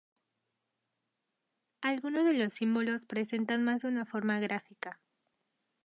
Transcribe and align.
Algunos 1.83 2.25
de 2.25 2.33
los 2.33 2.53
símbolos 2.53 3.03
presentan 3.03 3.63
más 3.63 3.83
de 3.83 3.89
una 3.89 4.03
forma 4.03 4.39
gráfica. 4.39 4.99